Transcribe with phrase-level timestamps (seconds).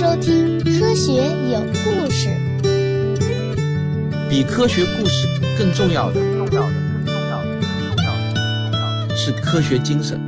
[0.00, 1.12] 收听《科学
[1.52, 2.30] 有故事》。
[4.30, 6.72] 比科学故事更重要的，重要的，
[7.04, 10.18] 更重要的，更重要的，是科学精神。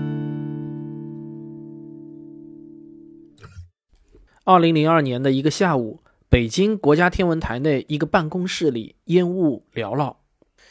[4.45, 10.18] 二零零二年的一个下午，北京国家天文台内一个办公室里烟雾缭绕，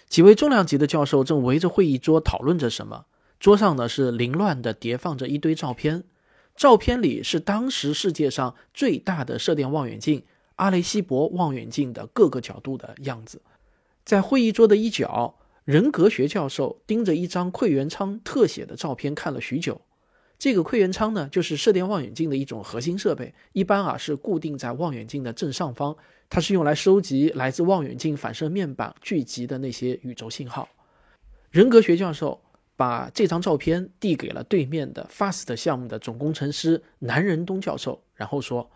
[0.07, 3.05] 几位重量级的教授正围着会议桌讨论着什么。
[3.39, 6.03] 桌上呢是凌乱的叠放着一堆照片，
[6.61, 10.21] 照片里是当时世界上最大的射电望远镜
[10.57, 13.41] 阿雷西博望远镜的各个角度的样子。
[14.05, 19.81] 在会议桌的一角，人格学教授盯着一张馈源舱特写的照片看了许久。
[20.37, 25.97] 这个馈源舱呢，就是射电望远镜的一种核心设备，一般啊是固定在望远镜的正上方，
[26.29, 30.69] 它是用来收集来自望远镜反射面板聚集的那些宇宙信号。
[31.49, 32.39] 人格学教授。
[32.81, 38.71] 把这张照片递给了对面的 FAST 项目的总工程师南仁东教授，然后说：“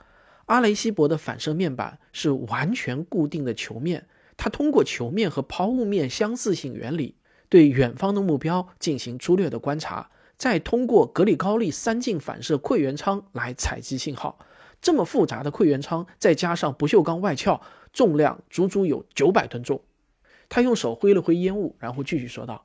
[0.45, 4.05] 阿雷西博的反射面板是完全固定的球面，
[4.37, 7.15] 它通过球面和抛物面相似性原理，
[7.49, 14.37] 对远方的目标进行粗略的观察，再通过格里高利三镜反射馈源舱来采集信号。
[14.79, 17.59] 这么复杂的馈源舱，再加上不锈钢外壳，
[17.91, 19.81] 重量足足有九百吨重。”
[20.47, 22.63] 他用手挥了挥烟雾，然后继续说道。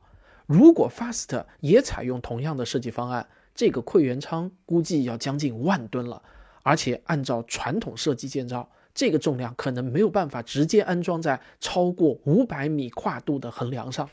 [0.50, 6.20] 如果 FAST 也采用同样的设计方案，这个馈源舱估计要将近万吨了，
[6.64, 14.10] 而且按照传统设计建造，这个重量可能没有办法直接安装在超过五百米跨度的横梁上。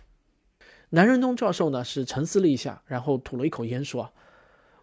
[0.90, 4.14] 南仁东教授呢是沉思了一下，然后吐了一口烟说：“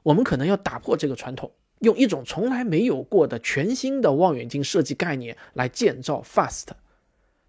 [0.02, 6.70] 我们可能要打破这个传统，用一种从来没有过的全新的望远镜设计概念来建造 FAST。”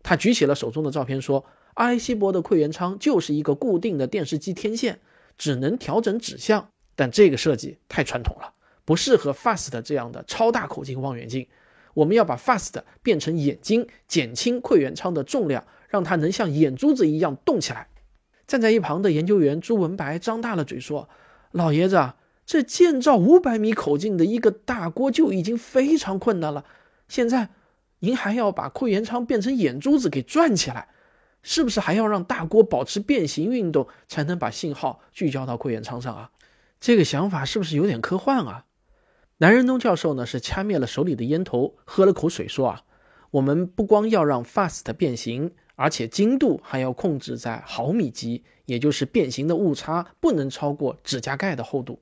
[0.04, 1.44] 他举起了手中的照片说。
[1.76, 5.00] 阿雷西博的馈源舱就是一个固定的电视机天线，
[5.38, 8.54] 只能调整指向，但这个设计太传统了，
[8.86, 11.48] 不适合 FAST 这样的超大口径望远镜。
[11.94, 17.88] 我们要把 FAST 变成眼睛，减轻馈源舱的重量，让它能像眼珠子一样动起来。
[18.48, 21.10] 站在一旁的研究员朱文白张大了嘴说
[21.52, 22.14] ：“老爷子，
[22.46, 26.64] 这建造五百米口径的一个大锅就已经非常困难了，
[27.10, 27.50] 现在
[28.00, 30.88] 您还要把馈源舱变成眼珠子给转起来。”
[31.48, 36.32] 是不是还要让大锅保持变形运动，才能把信号聚焦到馈元舱上啊？
[36.80, 38.66] 这个想法是不是有点科幻啊？
[39.38, 42.82] 南仁东教授呢是掐灭了手里的烟头，喝了口水说啊，
[43.30, 52.02] 我们不光要让 FAST 变形，而且精度还要控制在毫米级，也就是变形的误差不能超过指甲盖的厚度。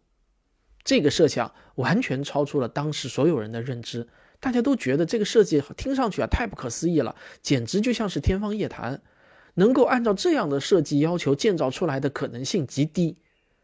[0.85, 4.07] 这个设想完全超出了当时所有人的认知，
[4.39, 9.01] 大家都觉得这个设计听上去啊太不可思议了，简直就像是天方夜谭。
[9.55, 13.17] 能够按照这样的设计要求建造出来的可能性极低，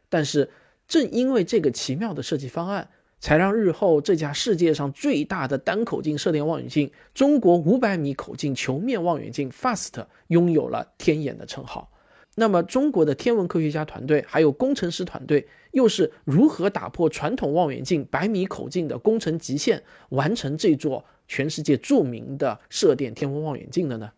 [0.10, 0.50] 但是
[0.88, 2.90] 正因为这个奇妙的设计方案，
[3.20, 11.92] 才让日后这架世界上最大的单口径射电望远镜——中国五百米口径球面望远镜 FAST 拥有了“天眼”的称号。
[12.36, 24.12] 那么，中国的天文科学家团队还有工程师团队又是如何打破传统望远镜百米口径的工程极限，完成这座全世界著名的射电天文望远镜的呢？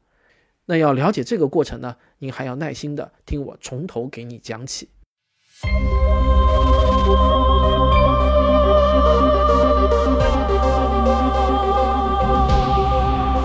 [0.71, 4.87] 那要了解这个过程呢，您还要耐心的听我从头给你讲起。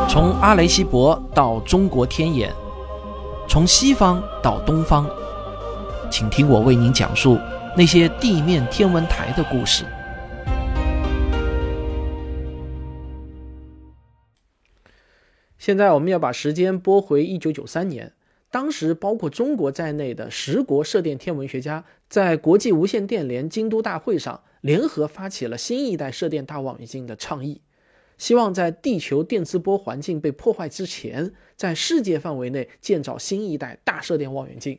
[0.09, 2.55] 从阿雷西博到中国天眼，
[3.49, 5.05] 从西方到东方，
[6.09, 7.37] 请听我为您讲述
[7.77, 9.85] 那些地面天文台的故事。
[15.67, 18.13] 现在我们要把时间拨回一九九三年，
[18.53, 27.63] 当时包括中国在内的十国射电天文学家在国际无线电联京都大会上联合发起了新一代射电大望远镜的倡议，
[28.17, 34.79] 希望在地球电磁波环境被破坏之前，在世界范围内建造新一代大射电望远镜。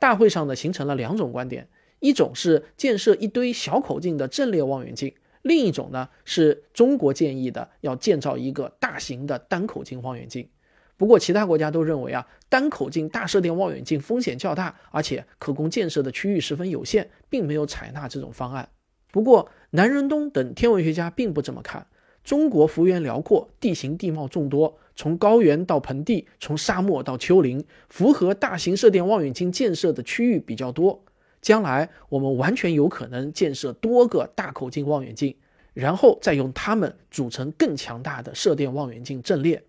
[0.00, 1.68] 大会上呢形成了两种观点，
[2.00, 5.14] 一种是建设一堆小口径的阵列望远镜。
[5.44, 10.48] 另一种呢，是中国建议的，要建造一个大型的单口径望远镜。
[10.96, 18.66] 不过，其他国家都认为啊，单口径大射电望远镜风险较大，而且可供建设的区域十分有限，并没有采纳这种方案。
[19.12, 21.86] 不过，南仁东等天文学家并不这么看。
[22.22, 31.04] 中国幅员辽阔，地形地貌众多，从高原到盆地，从沙漠到丘陵，符合大型射电望远镜建设的区域比较多。
[31.44, 35.36] 将来我们完全有可能建设多个大口径望远镜，
[35.74, 39.62] 然后再用它们组成更强大的射电望远镜阵列。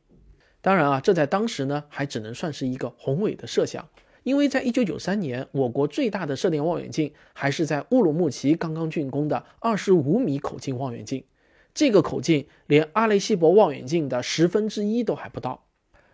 [0.62, 3.86] 当然啊，这在当时呢还只能算是一个宏伟的设想，
[4.24, 11.26] 因为在一九九三年，我国最大的射电望远镜还是在乌鲁木齐刚刚竣工的二十五米口径望远镜。
[11.74, 15.66] 这个口径连阿雷西博望远镜的十分之一都还不到。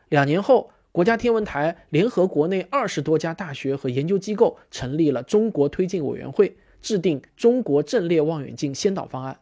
[0.09, 9.39] 两年后，国家天文台联合国内二十多家大学和研究机构，成立了中国推进委员会，制定中国阵列望远镜先导方案。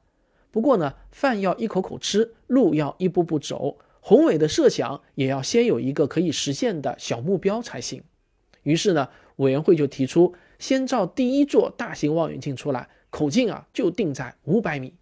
[0.51, 8.03] 不过呢，饭要一口口吃，路要一步步走，宏伟的设想也要先有一个可以实现的小目标才行。
[8.61, 14.93] 于是呢，委员会就提出，先造第一座大型望远镜出来，口径啊就定在五百米。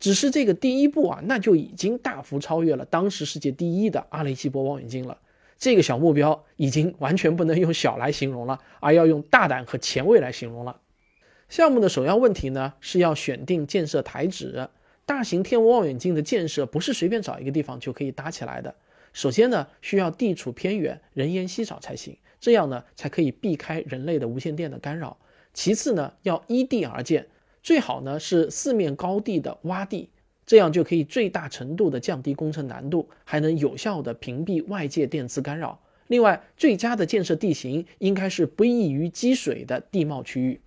[0.00, 5.16] 只是这个第一步啊，那就已经大幅超越了当时世界第一的阿雷西博望远镜了。
[5.58, 10.80] 这个小目标已经完全不能用小来形容了，而要用大胆和前卫来形容了。
[11.48, 14.68] 项目的首要问题呢，是要选定建设台址。
[15.06, 18.74] 大型天文望远镜的建设不是随便找一个地方就可以搭起来的。
[19.12, 25.16] 首先呢，需要地处偏远、人烟稀少才行，这样呢才可以避开人类的无线电的干扰。
[25.54, 27.26] 其次呢，要依地而建，
[27.62, 30.10] 最好呢是四面高地的洼地。
[30.46, 35.80] 这样就可以最大程度的降低工程难度，还能有效的屏蔽外界电磁干扰。
[36.06, 40.60] 另外，最佳的建设地形应该是不易于积水的地貌区域。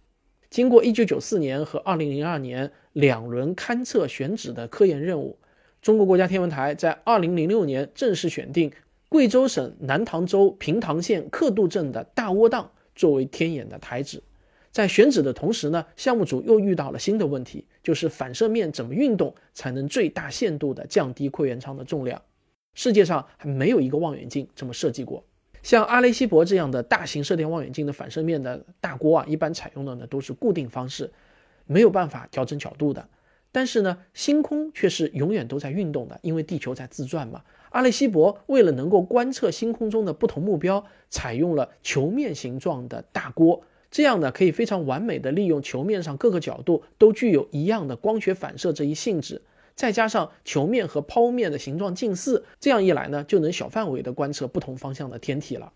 [0.49, 5.37] 经过1994年和2002年两轮勘测选址的科研任务，
[5.81, 8.69] 中国国家天文台在2006年正式选定
[9.07, 14.21] 贵州省南塘州平塘县克度镇的大窝凼作为天眼的台址。
[14.71, 22.21] 在选址的同时呢，项目组又遇到了新的问题，就是反射面怎么运动才能最大限度地降低馈源舱的重量？
[22.75, 25.25] 世界上还没有一个望远镜这么设计过。
[25.63, 31.11] 像阿雷西博这样的大型射电望远镜的反射面的大锅啊，一般采用的呢都是固定方式，
[31.65, 33.03] 没有办法调整角度的。
[33.51, 37.41] 但是呢，星空却是永远都在运动的，因为地球在自转嘛。
[37.71, 43.63] 阿雷西博为了能够观测星空中的不同目标，采用了球面形状的大锅。
[43.91, 49.41] 这样呢，可以非常完美的利用球面上各个角度都具有一样的光学反射这一性质，
[49.75, 55.73] 再加上球面和抛物面的形状近似，这样一来呢，就能小范围的观测不同方向的天体了。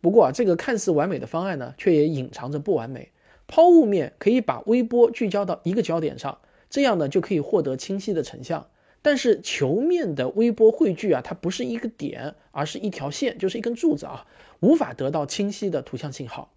[0.00, 3.10] 不过啊，这个看似完美的方案呢，却也隐藏着不完美。
[3.46, 8.68] 抛物面可以把微波聚焦到一个焦点上，这样呢就可以获得清晰的成像。
[9.00, 14.26] 但是球面的微波汇聚啊，它不是一个点，而是一条线，就是一根柱子啊，
[14.60, 16.52] 无法得到清晰的图像信号。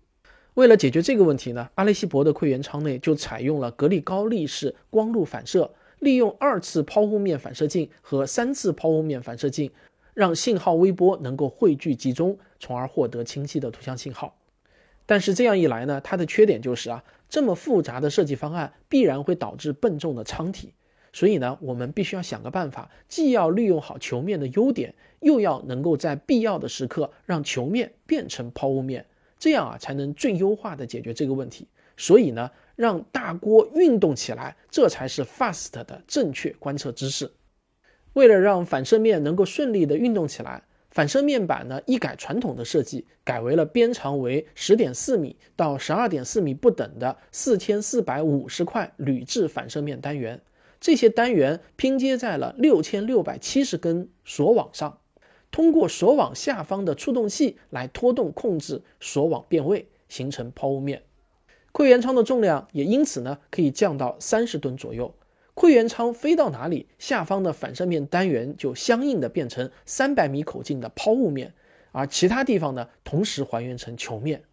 [0.56, 9.72] 为了解决这个问题呢，阿雷西博的馈源舱内就采用了格力高力式光路反射，利用二次抛物面反射镜和三次抛物面反射镜，
[10.14, 14.36] 让信号微波能够汇聚集中，从而获得清晰的图像信号。
[15.06, 20.74] 但是这样一来呢，它的缺点就是啊，这么复杂的设计方案必然会导致笨重的舱体，
[21.14, 29.06] 所以呢，我们必须要想个办法，既要利用好球面的优点，又要能够在必要的时刻让球面变成抛物面。
[29.42, 31.68] 这样啊，才能最优化的解决这个问题。
[31.98, 37.32] 所以呢，让大锅运动起来，这才是 FAST 的正确观测姿势。
[38.14, 50.40] 为了让反射面能够顺利的运动起来，反射面板呢一改传统的设计，改为了边长为十点四米到十二点四米不等的四千四百五十块铝制反射面单元。
[50.80, 55.01] 这些单元拼接在了六千六百七十根索网上。
[55.52, 61.04] 通过锁网下方的触动器来拖动控制锁网变位，形成抛物面。
[61.74, 65.14] 馈源舱的重量也因此呢可以降到三十吨左右。
[65.54, 71.54] 馈源舱飞到哪里，下方的反射面单元就相应的变成三百米口径的抛物面，
[71.92, 74.44] 而其他地方呢同时还原成球面。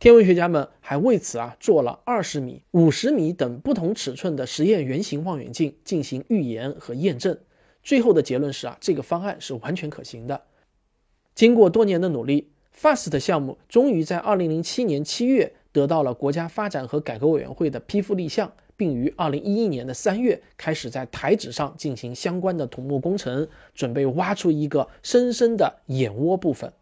[0.00, 7.38] 天文学家们还为此啊做了二十米、五十米等不同尺寸的实验圆形望远镜进行预研和验证。
[7.82, 10.42] 最后的结论是啊，这个方案是完全可行的。
[11.38, 26.72] 经过多年的努力，FAST 项目终于在2007年7月得到了国家发展和改革委员会的批复立项，并于2011年的3月开始在台址上进行相关的土木工程，准备挖出一个深深的眼窝部分。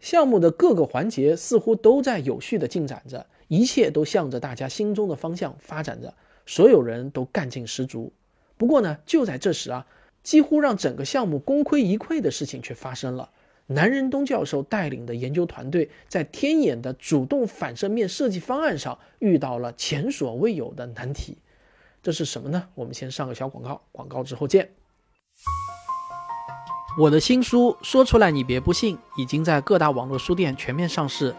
[0.00, 6.14] 项目的各个环节似乎都在有序的进展着，一切都向着大家心中的方向发展着，
[6.46, 8.14] 所有人都干劲十足。
[8.56, 9.86] 不过呢，就在这时啊。
[10.22, 13.28] 几乎让整个项目功亏一篑的事情却发生了。
[13.66, 21.38] 南仁东教授带领的研究团队在天眼的主动反射面设计方案上遇到了前所未有的难题。
[22.02, 22.68] 这是什么呢？
[22.74, 24.68] 我们先上个小广告，广告之后见。
[26.98, 31.34] 我的新书说出来你别不信，已经在各大网络书店全面上市。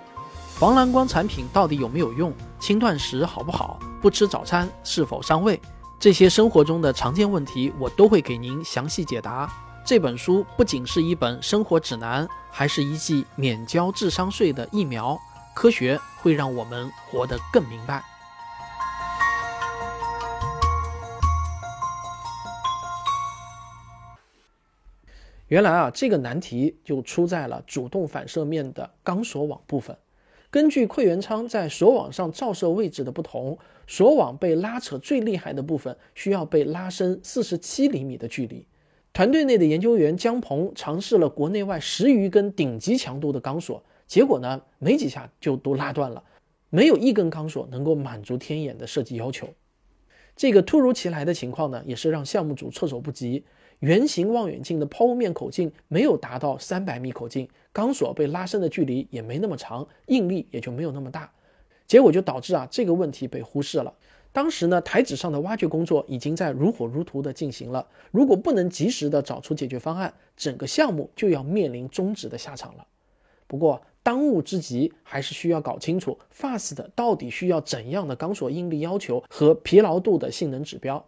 [0.57, 2.33] 防蓝光产品到底有没有用？
[2.59, 3.79] 轻断食好不好？
[4.01, 5.59] 不吃早餐是否伤胃？
[5.99, 9.49] 这些生活中的常见问题，我都会给您详细解答。
[9.85, 15.15] 这本书不仅是一本生活指南，还是一剂免交智商税的疫苗。
[15.53, 18.03] 科学会让我们活得更明白。
[25.49, 29.95] 原来啊，这个难题就出在了主动反射面的钢索网部分。
[30.49, 38.65] 根据馈元昌在索网上照射位置的不同，索网被拉扯最厉害的部分需要被拉伸四十七厘米的距离。
[39.15, 46.21] 团队内的研究员姜鹏尝试了国内外十余根顶级强度的钢索，结果呢，没几下就都拉断了，
[46.69, 49.47] 没有一根钢索能够满足天眼的设计要求。
[50.35, 53.45] 这个突如其来的情况呢，也是让项目组措手不及。
[53.79, 61.31] 圆形望远镜的抛物面口径没有达到三百米口径，钢索被拉伸的距离也没那么长，应力也就没有那么大，
[61.87, 63.93] 结果就导致啊这个问题被忽视了。
[64.35, 72.85] 当时呢，台址上的挖掘工作已经在如火如荼的进行了，如果不能及时的找出解决方案，整个项目就要面临终止的下场了。
[73.47, 81.05] 不过当务之急还是需要搞清楚 FAST 到底需要怎样的钢索应力要求和疲劳度的性能指标。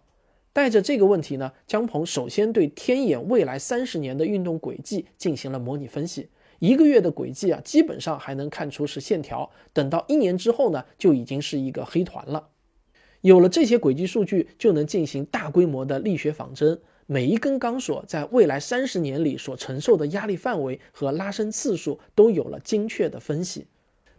[0.53, 6.29] 带着这个问题呢，姜鹏首先对天眼未来三十年的运动轨迹进行了模拟分析。
[6.59, 12.47] 一个月的轨迹啊，基本上还能看出是线条，等到一年之后呢，就已经是一个黑团了。
[13.27, 23.67] 有了这些轨迹数据，就能进行大规模的力学仿真，每一根钢索在未来三十年里所承受的压力范围和拉伸次数都有了精确的分析。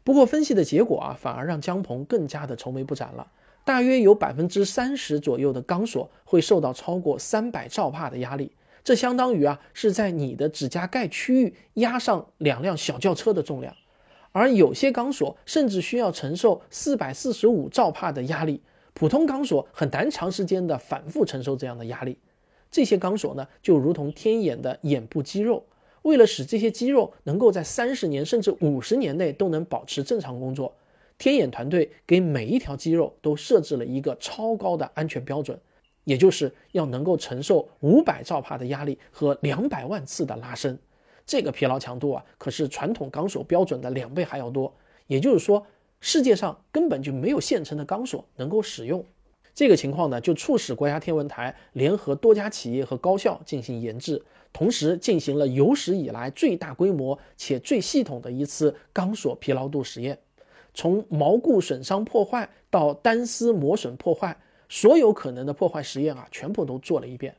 [0.04, 3.26] 不过分析的结果啊，反而让姜鹏更加的愁眉不展了。
[3.64, 8.52] 大约有百分之三十左右的钢索会受到超过三百兆帕的压力，
[8.84, 13.74] 这相当于啊是在你的指甲盖区域压上两辆小轿车的重量，
[14.32, 18.60] 而有些钢索甚至需要承受四百四十五兆帕的压力，
[18.98, 22.18] 普通钢索很难长时间的反复承受这样的压力。
[22.68, 25.64] 这些钢索呢就如同天眼的眼部肌肉，
[26.02, 30.74] 为了使这些肌肉能够在三十年甚至五十年内都能保持正常工作。
[31.16, 35.56] 天眼团队给每一条肌肉都设置了一个超高的安全标准，
[36.02, 40.76] 也就是要能够承受五百兆帕的压力和两百万次的拉伸。
[41.24, 44.74] 这个疲劳强度啊，可是传统钢索标准的两倍还要多。
[45.06, 45.64] 也就是说，
[46.00, 49.04] 世界上根本就没有现成的钢索能够使用。
[49.54, 60.16] 这个情况呢，就促使国家天文台联合多家企业和高校进行研制，同时进行了有史以来最大规模且最系统的一次钢索疲劳度实验。
[60.74, 64.36] 从锚固损伤破坏到单丝磨损破坏，
[64.68, 67.34] 所有可能的破坏实验啊，全部都做了一遍。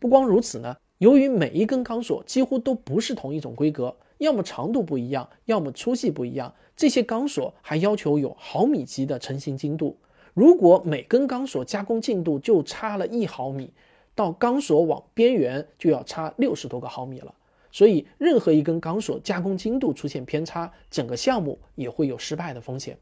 [0.00, 9.98] 不光如此呢，由于每一根钢索几乎都不是同一种规格，要么长度不一样，要么粗细不一样，这些钢索还要求有毫米级的成型精度。
[10.34, 13.72] 如果每根钢索加工进度就差了一毫米，
[14.14, 17.34] 到钢索网边缘就要差六十多个毫米了。
[17.70, 22.98] 所以，任何一根钢索加工精度出现偏差，整个项目也会有失败的风险。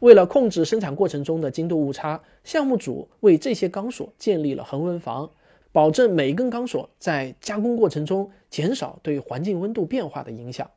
[0.00, 5.30] 为了控制生产过程中的精度误差，项目组为这些钢索建立了恒温房，
[5.72, 10.70] 保证每一根钢索在加工过程中减少对环境温度变化的影响。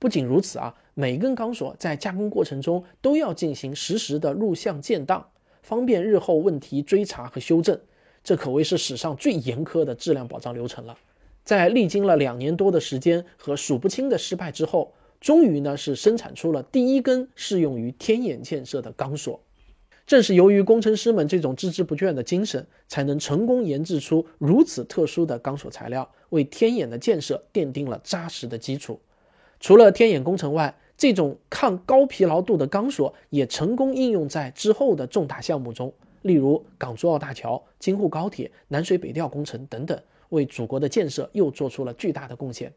[0.00, 5.28] 不仅如此啊，每根钢索在加工过程中都要进行实时的录像建档，
[5.62, 7.78] 方便日后问题追查和修正。
[8.24, 10.96] 这可谓是史上最严苛的质量保障流程了。
[11.44, 19.38] 在历经了两年多的时间和数不清的失败之后，终于呢是生产出了第一根适用于天眼建设的钢索。
[20.06, 28.98] 正是由于工程师们这种孜孜不倦的精神，才能成功研制出如此特殊的钢索材料，为天眼的建设奠定了扎实的基础。
[29.60, 40.00] 除了天眼工程外，这种抗高疲劳度的钢索也成功应用在之后的重大项目中，例如港珠澳大桥、京沪高铁、南水北调工程等等。
[40.30, 42.72] 为祖国的建设又做出了巨大的贡献。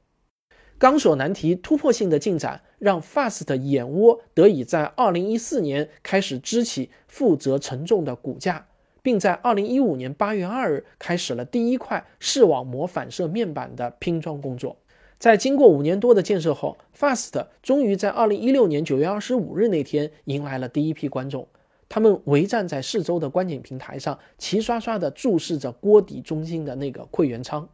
[0.79, 8.65] 钢索难题突破性的进展，让 FAST 眼窝得以在2014年开始支起负责承重的骨架，
[9.03, 14.75] 并在2015年8月2日开始了第一块视网膜反射面板的拼装工作。
[15.23, 21.47] 在经过五年多的建设后，FAST 终于在2016年9月25日那天迎来了第一批观众。
[21.87, 27.65] 他们围站在四周的观景平台上，齐刷刷地注视着锅底中心的那个馈元舱。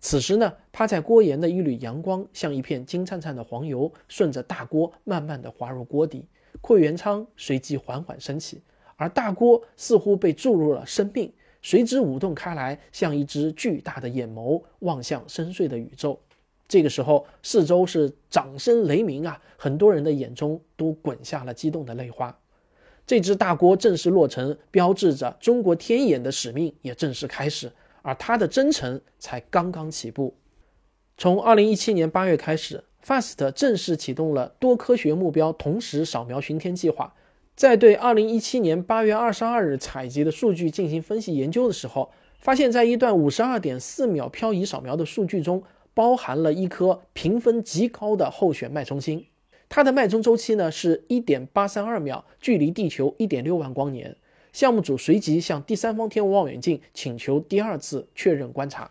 [0.00, 6.24] 此时呢，趴在锅沿的一缕阳光，像一片金灿灿的黄油，顺着大锅慢慢地滑入锅底。
[6.62, 8.62] 馈元舱随即缓缓升起，
[8.96, 16.18] 而大锅似乎被注入了生命，随之舞动开来，像一只巨大的眼眸望向深邃的宇宙。
[16.68, 19.40] 这个时候，四周是掌声雷鸣啊！
[19.56, 22.36] 很多人的眼中都滚下了激动的泪花。
[23.06, 30.34] 这只大锅正式落成，标志着中国天眼的使命也正式开始，而它的征程才刚刚起步。
[31.16, 37.14] 从2017年8月开始，FAST 正式启动了多科学目标同时扫描巡天计划。
[37.54, 45.62] 在对2017年8月22日采集的数据进行分析研究的时候，发现，在一段52.4秒漂移扫描的数据中，
[45.96, 49.24] 包含了一颗评分极高的候选脉冲星，
[49.66, 54.14] 它的脉冲周期呢是一点八三二秒，距离地球一点六万光年。
[54.52, 58.90] 项目组随即向第三方天文望远镜请求第二次确认观察。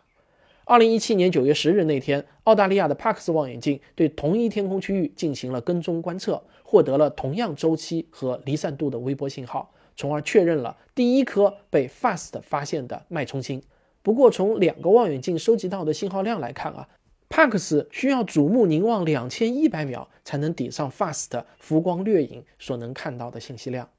[0.64, 13.62] 二零一七年九月十日那天，澳大利亚的帕克斯望远镜对同一天空区域进行了跟踪观测，获得了同样周期和离散度的微波信号，从而确认了第一颗被 FAST 发现的脉冲星。
[14.02, 16.88] 不过，从两个望远镜收集到的信号量来看啊，
[17.28, 23.90] 帕克斯需要瞩目凝望两千一百秒才能抵上 FAST 浮光掠影所能看到的信息量。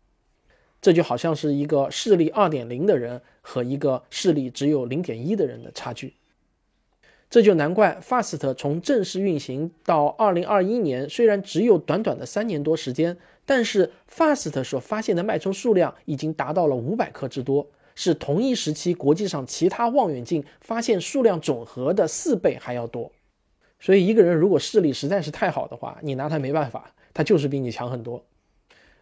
[0.81, 6.15] 这就好像是一个视力二点零的人和一个视力只有零点一的人的差距。
[7.29, 17.67] 这就难怪 FAST 从正式运行到二零二一年，虽然只有短短的三年多时间，但是 FAST 所发现的脉冲数量已经达到了五百颗之多。
[17.97, 23.11] 是同一时期国际上其他望远镜发现数量总和的四倍还要多，
[23.79, 28.25] 所以一个人如果视力实在是太好的话，你拿他没办法，他就是比你强很多。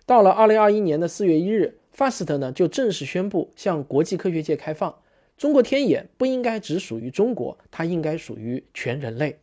[0.06, 4.94] 到了二零二一年的四月一日，FAST 呢就正式宣布向国际科学界开放。
[5.36, 9.38] 中国天眼不应该只属于中国，它应该属于全人类。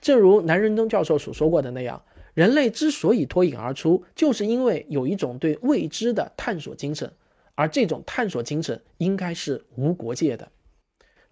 [0.00, 2.02] 正如南仁东教授所说过的那样，
[2.34, 7.12] 人类之所以脱颖而出，就是因为有一种对未知的探索精神。
[7.54, 10.48] 而这种探索精神应该是无国界的。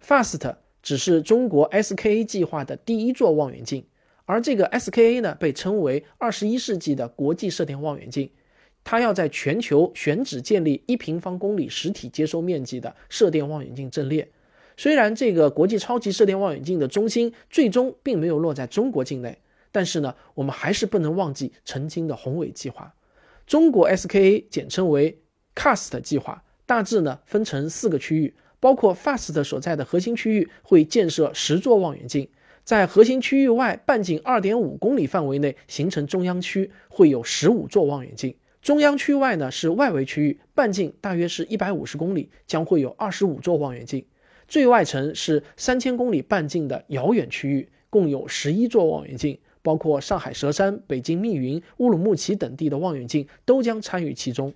[0.03, 0.55] FAST
[0.85, 3.83] 只是中国 SKA 计划的第一座望远镜，
[4.25, 8.29] 而这个 SKA 呢，被称为二十一世纪的国际射电望远镜。
[8.83, 14.29] 它要在全球选址建立一平方公里实体接收面积的射电望远镜阵列。
[14.77, 19.35] 虽然这个国际超级射电望远镜的中心最终并没有落在中国境内，
[19.71, 22.93] 但是呢，我们还是不能忘记曾经的宏伟计划。
[23.47, 25.17] 中国 SKA 简称为。
[25.55, 32.27] CAST 计划大致呢分成四个区域，包括 FAST 所在的核心区域会建设十座望远镜，
[32.63, 38.35] 在核心区域外半径二点五公里范围内形成中央区，会有十五座望远镜。
[38.61, 44.03] 中央区外呢是外围区域，半径大约是一百五十公里，将会有二十五座望远镜。
[44.47, 54.51] 最外层是三千公里半径的遥远区域，共有十一座望远镜，包括上海佘山、北京密云、乌鲁木齐等地的望远镜都将参与其中。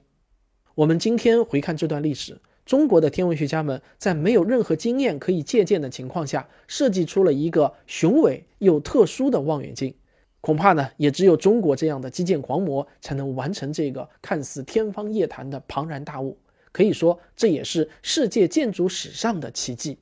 [0.73, 9.95] 我们今天回看这段历史，中国的天文学家们在没有任何经验可以借鉴的情况下，设计出了一个雄伟又特殊的望远镜。
[10.39, 16.37] 恐怕呢，也只有中国这样的基建狂魔才能完成这个看似天方夜谭的庞然大物。
[16.71, 19.97] 可以说，这也是世界建筑史上的奇迹。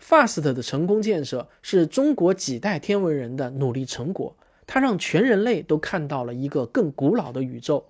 [0.00, 7.84] FAST 的成功建设是中国几代天文人的努力成果，它让全人类都看到了一个更古老的宇宙。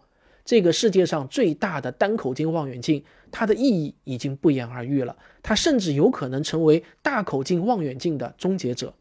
[0.46, 5.16] 这个世界上最大的单口径望远镜，它的意义已经不言而喻了。
[5.42, 8.94] 它甚至有可能成为大口径望远镜的终结者。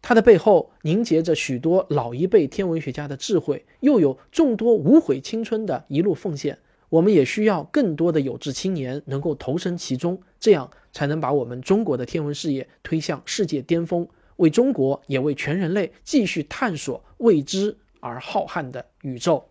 [0.00, 6.58] 它的背后凝结着许多老一辈天文学家的智慧，又有众多无悔青春的一路奉献。
[6.88, 19.46] 我们也需要更多的有志青年能够投身其中，这样才能把我们中国的天文事业推向世界巅峰，为中国也为全人类继续探索未知而浩瀚的宇宙。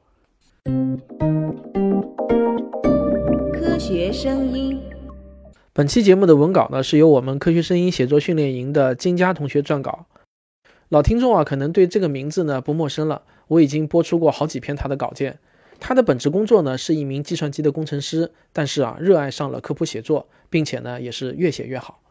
[3.54, 4.82] 科学声音。
[5.74, 10.08] 本期节目的文稿呢，是由我们科学声音写作训练营的金佳同学撰稿。
[10.90, 13.22] 老听众啊，可能对这个名字呢不陌生了。
[13.48, 15.40] 我已经播出过好几篇他的稿件。
[15.80, 22.02] 他的本职工作呢是一名计算机的工程师，但是啊，热爱上了科普写作，并且呢也是越写越好。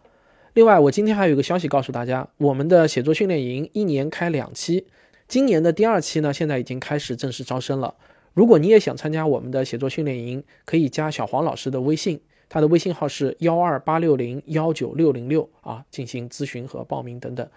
[0.55, 4.87] 另外，我今天还有一个消息告诉大家，我们的写作训练营一年开两期，
[5.29, 7.95] 今年的第二期呢现在已经开始正式招生了。
[8.38, 17.48] 如果你也想参加我们的写作训练营，可以加小黄老师的微信，他的微信号是幺二八六零幺九六零六啊，进行咨询和报名等等。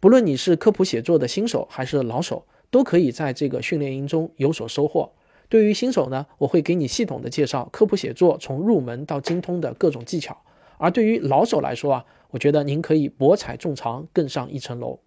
[0.00, 5.10] 不论你是科普写作的新手还是老手，都可以在这个训练营中有所收获。
[5.48, 10.34] 对于新手呢，我会给你系统的介绍科普写作从入门到精通的各种技巧；
[10.76, 15.00] 而对于老手来说啊，我觉得您可以博采众长，更上一层楼。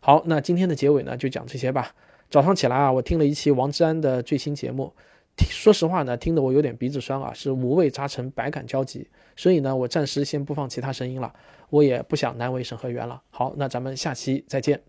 [0.00, 1.94] 好，那今天的结尾呢，就讲这些吧。
[2.32, 4.90] 早上起来啊，我听了一期王志安的最新节目，
[5.50, 9.06] 说实话呢，听得我有点鼻子酸啊，是五味杂陈，百感交集。
[9.36, 11.30] 所以呢，我暂时先不放其他声音了，
[11.68, 13.22] 我也不想难为审核员了。
[13.28, 14.80] 好，那咱们下期再见。